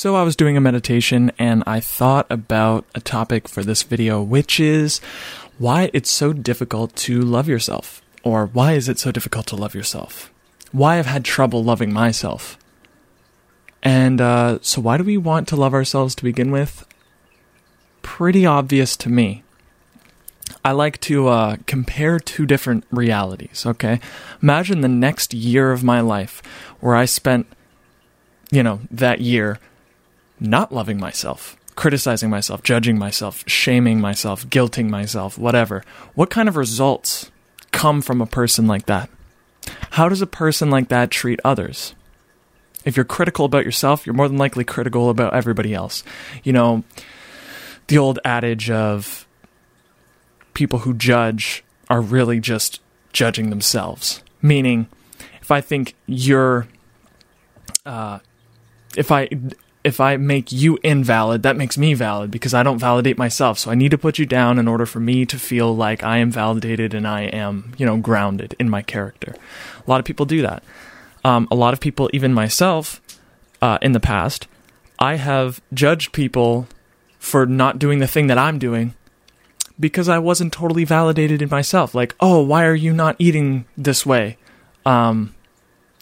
[0.00, 4.22] So I was doing a meditation and I thought about a topic for this video,
[4.22, 4.98] which is
[5.58, 8.00] why it's so difficult to love yourself.
[8.22, 10.32] Or why is it so difficult to love yourself?
[10.72, 12.56] Why I've had trouble loving myself.
[13.82, 16.86] And uh, so, why do we want to love ourselves to begin with?
[18.00, 19.42] Pretty obvious to me.
[20.64, 24.00] I like to uh, compare two different realities, okay?
[24.42, 26.40] Imagine the next year of my life
[26.80, 27.46] where I spent,
[28.50, 29.58] you know, that year
[30.40, 35.84] not loving myself, criticizing myself, judging myself, shaming myself, guilting myself, whatever.
[36.14, 37.30] What kind of results
[37.70, 39.10] come from a person like that?
[39.90, 41.94] How does a person like that treat others?
[42.84, 46.02] If you're critical about yourself, you're more than likely critical about everybody else.
[46.42, 46.84] You know,
[47.88, 49.26] the old adage of
[50.54, 52.80] people who judge are really just
[53.12, 54.22] judging themselves.
[54.40, 54.86] Meaning,
[55.42, 56.66] if I think you're,
[57.84, 58.20] uh,
[58.96, 59.28] if I
[59.82, 63.58] if I make you invalid, that makes me valid because I don't validate myself.
[63.58, 66.18] So I need to put you down in order for me to feel like I
[66.18, 69.34] am validated and I am, you know, grounded in my character.
[69.86, 70.62] A lot of people do that.
[71.24, 73.00] Um, a lot of people, even myself,
[73.62, 74.46] uh, in the past,
[74.98, 76.68] I have judged people
[77.18, 78.94] for not doing the thing that I'm doing
[79.78, 81.94] because I wasn't totally validated in myself.
[81.94, 84.36] Like, oh, why are you not eating this way?
[84.84, 85.34] Um,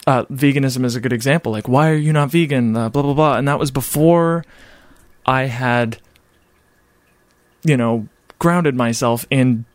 [0.08, 1.52] uh, veganism is a good example.
[1.52, 2.74] Like, why are you not vegan?
[2.74, 3.36] Uh, blah blah blah.
[3.36, 4.42] And that was before
[5.26, 5.98] I had,
[7.62, 9.66] you know, grounded myself in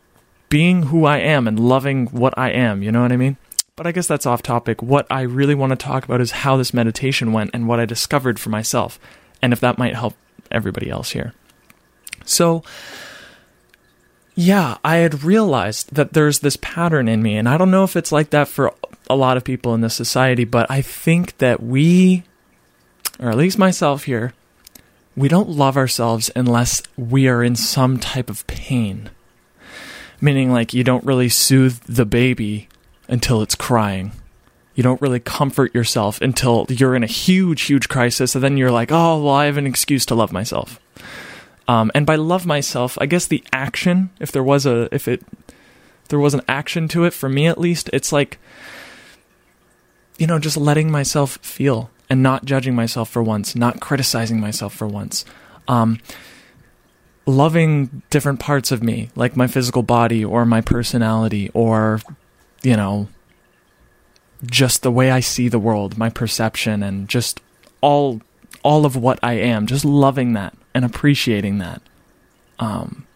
[0.48, 2.82] being who I am and loving what I am.
[2.82, 3.36] You know what I mean?
[3.76, 4.82] But I guess that's off topic.
[4.82, 7.84] What I really want to talk about is how this meditation went and what I
[7.84, 8.98] discovered for myself,
[9.40, 10.14] and if that might help
[10.50, 11.32] everybody else here.
[12.24, 12.64] So,
[14.34, 17.94] yeah, I had realized that there's this pattern in me, and I don't know if
[17.94, 18.74] it's like that for
[19.08, 22.24] a lot of people in this society, but I think that we,
[23.18, 24.32] or at least myself here,
[25.16, 29.10] we don't love ourselves unless we are in some type of pain.
[30.20, 32.68] Meaning, like, you don't really soothe the baby
[33.08, 34.12] until it's crying.
[34.74, 38.72] You don't really comfort yourself until you're in a huge, huge crisis, and then you're
[38.72, 40.80] like, oh, well, I have an excuse to love myself.
[41.68, 45.22] Um, and by love myself, I guess the action, if there was a, if it,
[45.48, 48.38] if there was an action to it, for me at least, it's like
[50.18, 54.74] you know, just letting myself feel and not judging myself for once, not criticizing myself
[54.74, 55.24] for once.
[55.66, 56.00] Um,
[57.26, 62.00] loving different parts of me, like my physical body or my personality or,
[62.62, 63.08] you know,
[64.44, 67.40] just the way I see the world, my perception and just
[67.80, 68.20] all
[68.62, 71.82] all of what I am, just loving that and appreciating that.
[72.58, 73.06] Um,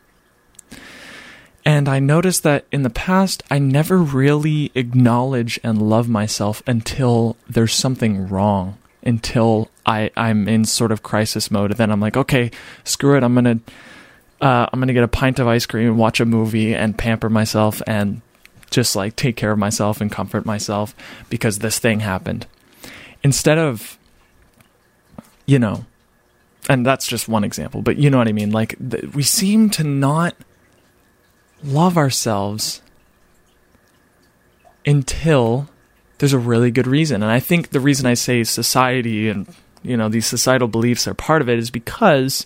[1.68, 7.36] and I noticed that in the past, I never really acknowledge and love myself until
[7.46, 11.72] there's something wrong, until I, I'm in sort of crisis mode.
[11.72, 12.52] And then I'm like, okay,
[12.84, 13.22] screw it.
[13.22, 13.72] I'm going to.
[14.40, 17.28] Uh, I'm gonna get a pint of ice cream and watch a movie and pamper
[17.28, 18.22] myself and
[18.70, 20.94] just like take care of myself and comfort myself
[21.28, 22.46] because this thing happened.
[23.24, 23.98] Instead of,
[25.44, 25.84] you know,
[26.68, 28.52] and that's just one example, but you know what I mean.
[28.52, 30.36] Like th- we seem to not
[31.62, 32.82] love ourselves
[34.86, 35.68] until
[36.18, 37.22] there's a really good reason.
[37.22, 39.46] And I think the reason I say society and
[39.82, 42.44] you know these societal beliefs are part of it is because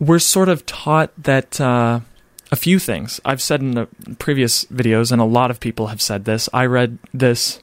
[0.00, 2.00] we're sort of taught that uh,
[2.50, 3.20] a few things.
[3.24, 6.48] I've said in the previous videos, and a lot of people have said this.
[6.52, 7.60] I read this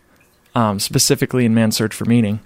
[0.56, 2.40] um, specifically in Man's Search for Meaning,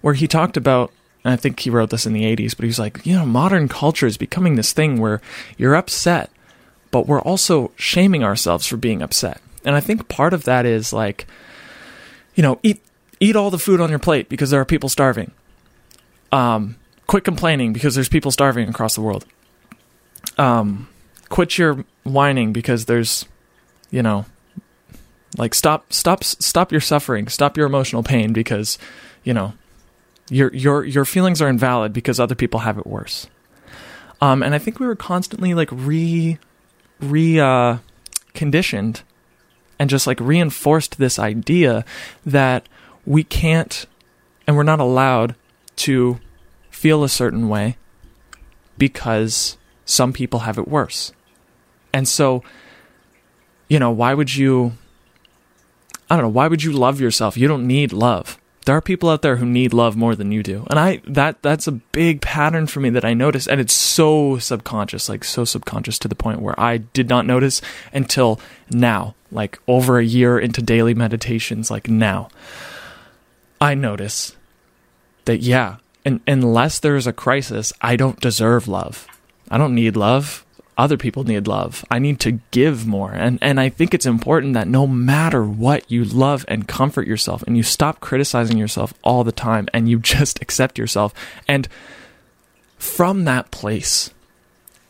[0.00, 0.92] where he talked about
[1.24, 3.66] and I think he wrote this in the 80s, but he's like, you know, modern
[3.66, 5.22] culture is becoming this thing where
[5.56, 6.30] you're upset,
[6.90, 9.40] but we're also shaming ourselves for being upset.
[9.64, 11.26] And I think part of that is like,
[12.34, 12.82] you know, eat
[13.20, 15.30] eat all the food on your plate because there are people starving.
[16.30, 16.76] Um,
[17.06, 19.24] quit complaining because there's people starving across the world.
[20.36, 20.88] Um,
[21.30, 23.24] quit your whining because there's,
[23.90, 24.26] you know,
[25.38, 28.78] like stop stop stop your suffering, stop your emotional pain because,
[29.22, 29.54] you know,
[30.30, 33.28] your your your feelings are invalid because other people have it worse.
[34.20, 36.38] Um, and I think we were constantly like re
[37.00, 37.78] re uh,
[38.32, 39.02] conditioned
[39.78, 41.84] and just like reinforced this idea
[42.24, 42.68] that
[43.04, 43.86] we can't
[44.46, 45.34] and we're not allowed
[45.76, 46.20] to
[46.70, 47.76] feel a certain way
[48.78, 51.12] because some people have it worse.
[51.92, 52.42] And so,
[53.68, 54.72] you know, why would you
[56.08, 57.36] I don't know, why would you love yourself?
[57.36, 60.42] You don't need love there are people out there who need love more than you
[60.42, 63.74] do and i that that's a big pattern for me that i notice and it's
[63.74, 67.60] so subconscious like so subconscious to the point where i did not notice
[67.92, 68.40] until
[68.70, 72.28] now like over a year into daily meditations like now
[73.60, 74.36] i notice
[75.24, 79.06] that yeah, and unless there's a crisis, I don't deserve love.
[79.50, 80.44] I don't need love.
[80.76, 81.84] Other people need love.
[81.90, 83.12] I need to give more.
[83.12, 87.42] And and I think it's important that no matter what, you love and comfort yourself
[87.44, 91.14] and you stop criticizing yourself all the time and you just accept yourself.
[91.46, 91.68] And
[92.76, 94.10] from that place,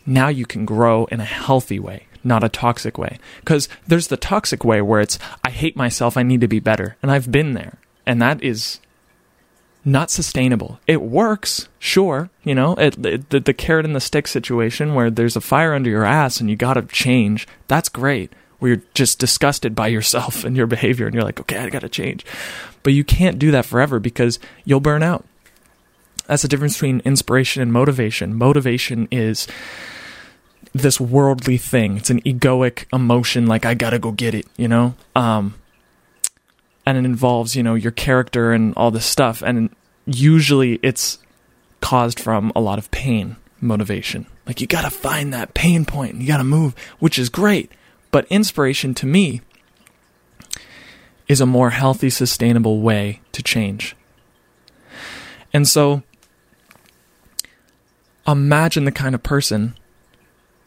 [0.07, 3.19] now you can grow in a healthy way, not a toxic way.
[3.41, 6.97] Because there's the toxic way where it's, I hate myself, I need to be better.
[7.03, 7.79] And I've been there.
[8.07, 8.81] And that is
[9.85, 10.81] not sustainable.
[10.87, 15.11] It works, sure, you know, it, it, the, the carrot and the stick situation where
[15.11, 17.47] there's a fire under your ass and you got to change.
[17.69, 18.33] That's great.
[18.59, 21.81] Where you're just disgusted by yourself and your behavior and you're like, okay, I got
[21.81, 22.25] to change.
[22.83, 25.25] But you can't do that forever because you'll burn out.
[26.27, 28.35] That's the difference between inspiration and motivation.
[28.35, 29.47] Motivation is
[30.73, 31.99] this worldly thing.
[31.99, 34.95] It's an egoic emotion, like I gotta go get it, you know.
[35.15, 35.55] Um,
[36.87, 39.71] and it involves you know your character and all this stuff and
[40.07, 41.19] usually it's
[41.81, 44.27] caused from a lot of pain motivation.
[44.47, 47.29] Like you got to find that pain point and you got to move which is
[47.29, 47.71] great
[48.11, 49.41] but inspiration to me
[51.27, 53.97] is a more healthy sustainable way to change.
[55.53, 56.03] And so
[58.27, 59.77] imagine the kind of person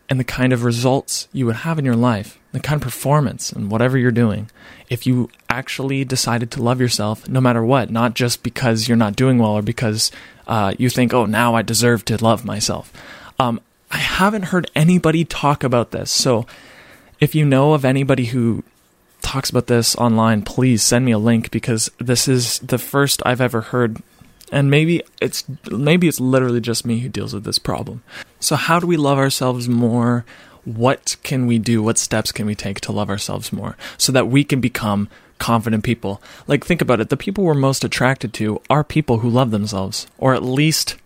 [0.10, 3.52] and the kind of results you would have in your life, the kind of performance
[3.52, 4.50] and whatever you're doing,
[4.90, 9.16] if you actually decided to love yourself no matter what, not just because you're not
[9.16, 10.12] doing well or because
[10.48, 12.92] uh, you think, oh, now I deserve to love myself.
[13.40, 13.62] Um,
[13.92, 16.12] I haven't heard anybody talk about this.
[16.12, 16.46] So
[17.20, 18.64] if you know of anybody who
[19.22, 23.42] talks about this online, please send me a link because this is the first I've
[23.42, 24.02] ever heard
[24.50, 28.02] and maybe it's maybe it's literally just me who deals with this problem.
[28.40, 30.26] So how do we love ourselves more?
[30.68, 31.82] What can we do?
[31.82, 35.08] What steps can we take to love ourselves more so that we can become
[35.40, 36.22] confident people?
[36.46, 40.08] Like think about it, the people we're most attracted to are people who love themselves
[40.18, 40.98] or at least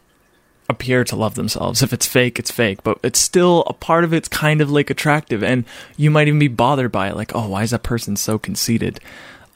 [0.68, 1.84] appear to love themselves.
[1.84, 4.90] If it's fake, it's fake, but it's still a part of it's kind of like
[4.90, 5.66] attractive and
[5.96, 9.00] you might even be bothered by it like, "Oh, why is that person so conceited?"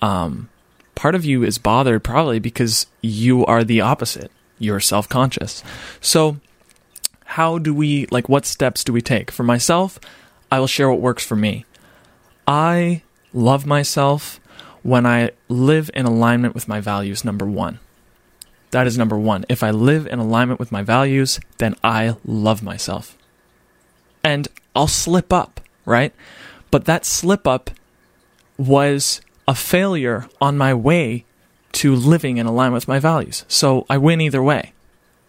[0.04, 0.50] Um
[0.94, 4.32] part of you is bothered probably because you are the opposite.
[4.60, 5.64] You're self conscious.
[6.00, 6.38] So,
[7.36, 9.30] how do we, like, what steps do we take?
[9.30, 10.00] For myself,
[10.50, 11.66] I will share what works for me.
[12.48, 13.02] I
[13.34, 14.40] love myself
[14.84, 17.80] when I live in alignment with my values, number one.
[18.72, 19.44] That is number one.
[19.50, 23.18] If I live in alignment with my values, then I love myself.
[24.24, 26.14] And I'll slip up, right?
[26.72, 27.70] But that slip up
[28.58, 31.26] was a failure on my way
[31.74, 33.44] to living in alignment with my values.
[33.50, 34.72] So I win either way.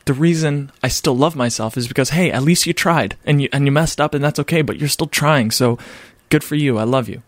[0.06, 3.48] The reason I still love myself is because hey, at least you tried and you
[3.52, 5.50] and you messed up and that's okay, but you're still trying.
[5.50, 5.78] So
[6.30, 6.78] good for you.
[6.78, 7.22] I love you.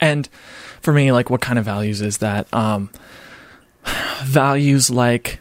[0.00, 0.28] And
[0.80, 2.52] for me, like what kind of values is that?
[2.52, 2.90] Um,
[4.22, 5.40] values like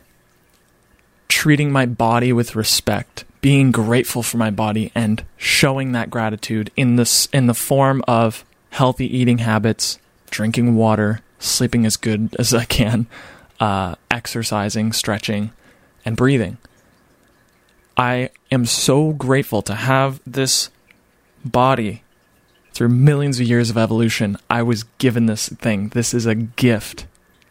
[1.27, 6.97] treating my body with respect, being grateful for my body and showing that gratitude in
[6.97, 9.97] this in the form of healthy eating habits,
[10.29, 13.07] drinking water, sleeping as good as I can,
[13.59, 15.51] uh, exercising, stretching,
[16.06, 16.57] and breathing.
[17.98, 20.69] I am so grateful to have this
[21.44, 22.03] body
[22.74, 24.38] through millions of years of evolution.
[24.50, 25.89] I was given this thing.
[25.89, 27.06] This is a gift.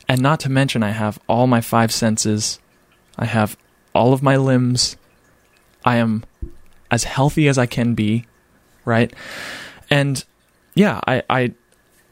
[0.08, 2.58] And not to mention, I have all my five senses,
[3.16, 3.56] I have
[3.94, 4.96] all of my limbs.
[5.84, 6.24] I am
[6.90, 8.26] as healthy as I can be,
[8.84, 9.12] right?
[9.88, 10.24] And
[10.74, 11.54] yeah, I, I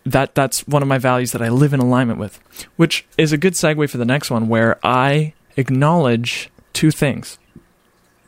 [0.07, 2.41] that that's one of my values that I live in alignment with,
[2.77, 7.39] which is a good segue for the next one where I acknowledge two things.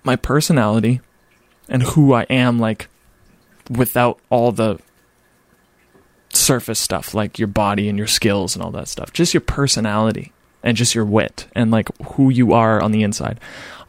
[0.03, 1.01] My personality
[1.69, 2.89] and who I am like
[3.71, 4.81] without all the
[6.33, 9.13] surface stuff like your body and your skills and all that stuff.
[9.13, 10.33] Just your personality
[10.63, 13.39] and just your wit and like who you are on the inside.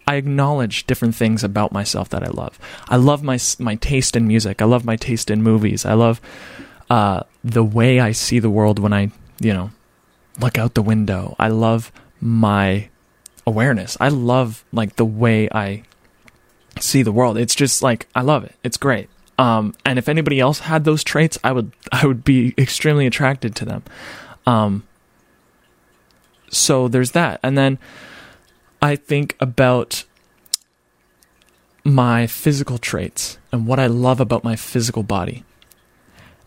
[0.08, 2.60] I acknowledge different things about myself that I love.
[2.90, 4.62] I love my my taste in music.
[4.62, 5.86] I love my taste in movies.
[5.86, 6.22] I love
[6.90, 9.72] uh, the way I see the world when I, you know,
[10.40, 11.36] look out the window.
[11.40, 12.90] I love my
[13.46, 13.98] awareness.
[14.00, 15.84] I love like the way I
[16.80, 17.38] see the world.
[17.38, 18.56] It's just like I love it.
[18.64, 19.10] It's great.
[19.38, 23.56] Um, and if anybody else had those traits, I would I would be extremely attracted
[23.58, 23.84] to them.
[24.46, 24.84] Um,
[26.50, 27.80] so there's that, and then
[28.82, 30.04] I think about
[31.84, 35.44] my physical traits and what I love about my physical body.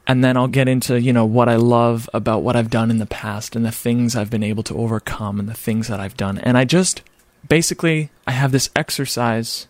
[0.06, 2.98] And then I'll get into, you know, what I love about what I've done in
[2.98, 6.16] the past and the things I've been able to overcome and the things that I've
[6.16, 6.38] done.
[6.38, 7.02] And I just
[7.48, 9.66] basically I have this exercise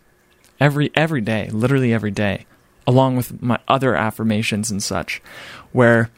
[0.59, 2.47] every every day, literally every day,
[2.87, 5.23] along with my other affirmations and such,
[5.73, 6.11] where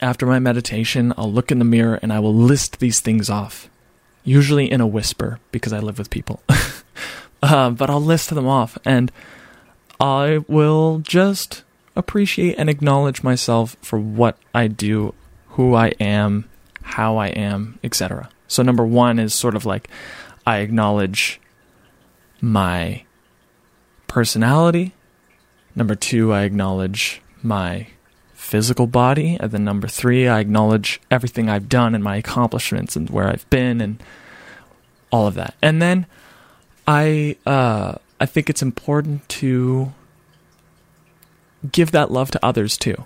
[0.00, 3.68] after my meditation, I'll look in the mirror and I will list these things off
[4.24, 6.42] usually in a whisper because I live with people.
[7.42, 9.10] uh, but I'll list them off and
[9.98, 11.64] I will just
[11.96, 15.14] appreciate and acknowledge myself for what I do,
[15.50, 16.48] who I am,
[16.82, 18.28] how I am, etc.
[18.48, 19.88] So, number one is sort of like
[20.46, 21.40] I acknowledge
[22.40, 23.04] my
[24.06, 24.92] personality.
[25.74, 27.86] Number two, I acknowledge my
[28.34, 29.36] physical body.
[29.38, 33.48] And then number three, I acknowledge everything I've done and my accomplishments and where I've
[33.50, 34.02] been and
[35.12, 35.54] all of that.
[35.62, 36.06] And then
[36.86, 39.92] I uh, I think it's important to
[41.70, 43.04] give that love to others too.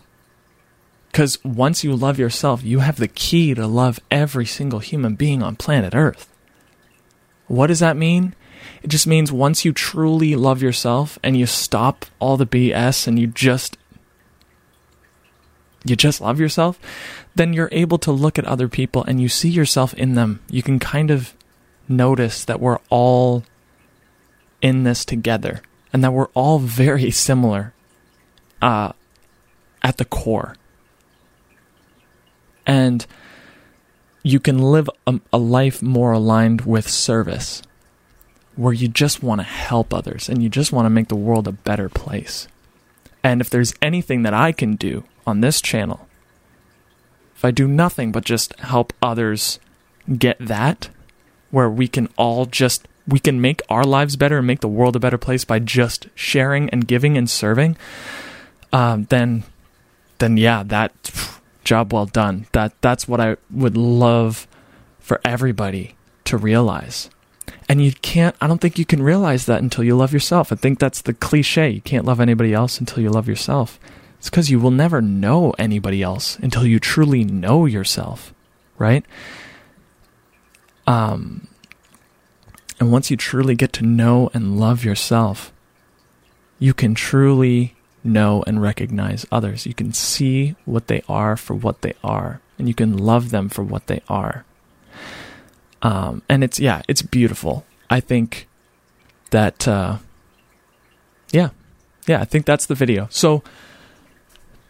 [1.11, 5.43] Because once you love yourself, you have the key to love every single human being
[5.43, 6.29] on planet Earth.
[7.47, 8.35] What does that mean?
[8.83, 13.19] It just means once you truly love yourself and you stop all the BS and
[13.19, 13.77] you just
[15.85, 16.81] you just love yourself,
[17.35, 20.41] then you're able to look at other people and you see yourself in them.
[20.49, 21.35] You can kind of
[21.87, 23.45] notice that we're all
[24.63, 25.61] in this together
[25.93, 27.74] and that we're all very similar
[28.63, 28.93] uh,
[29.83, 30.57] at the core.
[32.67, 33.07] And
[34.23, 37.63] you can live a, a life more aligned with service
[38.57, 41.47] where you just want to help others and you just want to make the world
[41.47, 42.49] a better place.
[43.23, 46.09] And if there's anything that I can do on this channel,
[47.35, 49.59] if I do nothing but just help others
[50.19, 50.89] get that,
[51.51, 54.97] where we can all just we can make our lives better and make the world
[54.97, 57.77] a better place by just sharing and giving and serving,
[58.75, 59.45] um, then
[60.19, 60.93] then yeah, that
[61.63, 62.47] job well done.
[62.53, 64.49] That that's what I would love
[64.99, 67.09] for everybody to realize.
[67.69, 70.53] And you can't I don't think you can realize that until you love yourself.
[70.53, 71.71] I think that's the cliche.
[71.71, 73.79] You can't love anybody else until you love yourself.
[74.19, 78.35] It's because you will never know anybody else until you truly know yourself,
[78.77, 79.05] right?
[80.87, 81.47] Um,
[82.81, 85.53] and once you truly get to know and love yourself,
[86.59, 87.74] you can truly
[88.05, 89.67] know and recognize others.
[89.67, 93.49] You can see what they are for what they are, and you can love them
[93.49, 94.45] for what they are.
[95.83, 97.65] Um, and it's, yeah, it's beautiful.
[97.91, 98.49] I think
[99.31, 99.99] that, uh,
[101.33, 101.51] yeah,
[102.07, 103.09] yeah, I think that's the video.
[103.11, 103.43] So,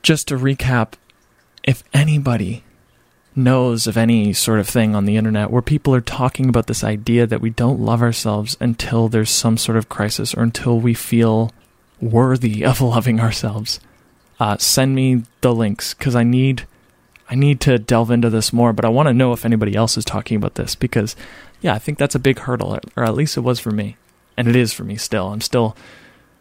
[0.02, 0.94] just to recap,
[1.62, 2.64] if anybody
[3.36, 6.84] knows of any sort of thing on the internet where people are talking about this
[6.84, 10.94] idea that we don't love ourselves until there's some sort of crisis or until we
[10.94, 11.50] feel
[12.00, 13.80] worthy of loving ourselves,
[14.40, 16.66] uh, send me the links because I need
[17.28, 18.72] I need to delve into this more.
[18.72, 21.16] But I want to know if anybody else is talking about this because,
[21.60, 23.96] yeah, I think that's a big hurdle, or at least it was for me,
[24.36, 25.28] and it is for me still.
[25.28, 25.76] I'm still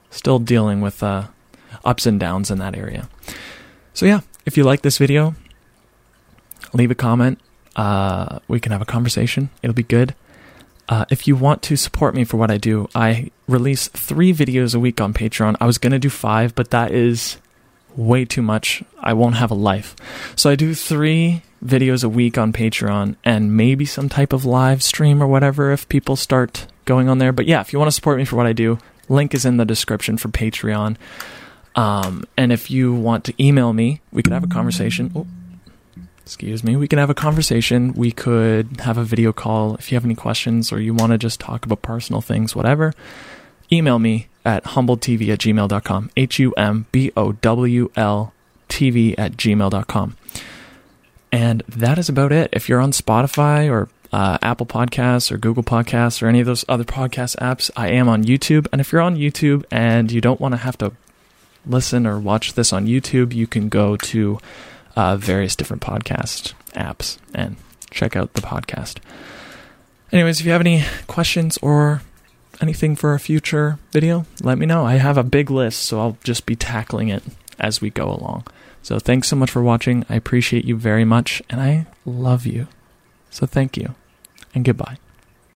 [0.09, 1.27] still dealing with uh,
[1.83, 3.09] ups and downs in that area.
[3.93, 5.35] So yeah, if you like this video,
[6.73, 7.39] leave a comment.
[7.75, 9.49] Uh, we can have a conversation.
[9.61, 10.15] It'll be good.
[10.89, 14.75] Uh, if you want to support me for what I do, I release three videos
[14.75, 15.55] a week on Patreon.
[15.61, 17.37] I was going to do five, but that is
[17.95, 18.83] way too much.
[18.99, 19.95] I won't have a life.
[20.35, 24.83] So I do three videos a week on Patreon and maybe some type of live
[24.83, 27.31] stream or whatever if people start going on there.
[27.31, 29.57] But yeah, if you want to support me for what I do, link is in
[29.57, 30.97] the description for Patreon.
[31.75, 35.11] Um, and if you want to email me, we could have a conversation.
[35.15, 35.27] Oh,
[36.25, 36.75] excuse me.
[36.75, 37.93] We can have a conversation.
[37.93, 41.17] We could have a video call if you have any questions or you want to
[41.17, 42.93] just talk about personal things, whatever.
[43.71, 46.09] Email me at humbowltv at gmail.com.
[46.15, 48.33] H U M B O W L
[48.69, 50.17] TV at gmail.com.
[51.31, 52.49] And that is about it.
[52.53, 56.63] If you're on Spotify or uh, Apple Podcasts or Google Podcasts or any of those
[56.69, 58.67] other podcast apps, I am on YouTube.
[58.71, 60.93] And if you're on YouTube and you don't want to have to
[61.65, 64.39] listen or watch this on YouTube, you can go to
[64.95, 67.55] uh, various different podcast apps and
[67.91, 68.99] check out the podcast.
[70.11, 72.01] Anyways, if you have any questions or
[72.61, 74.85] anything for a future video, let me know.
[74.85, 77.23] I have a big list, so I'll just be tackling it
[77.59, 78.45] as we go along.
[78.81, 80.05] So thanks so much for watching.
[80.09, 82.67] I appreciate you very much, and I love you.
[83.29, 83.95] So thank you,
[84.53, 84.97] and goodbye.